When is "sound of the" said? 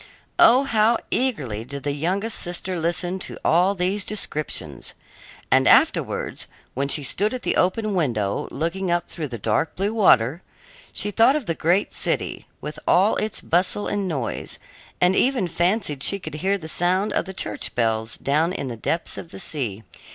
16.67-17.31